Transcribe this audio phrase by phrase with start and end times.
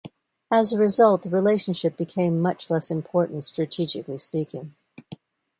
[0.49, 4.73] As a result, the relationship became much less important strategically speaking.